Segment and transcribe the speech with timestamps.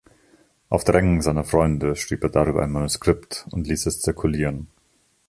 [0.69, 4.65] Auf Drängen seiner Freunde schrieb er darüber ein Manuskript und ließ es zirkulieren.